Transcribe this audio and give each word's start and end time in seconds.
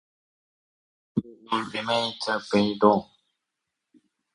The 1.15 1.21
school 1.21 1.31
would 1.43 1.51
not 1.51 1.73
remain 1.75 2.13
there 2.25 2.39
very 2.51 2.75
long. 2.81 3.07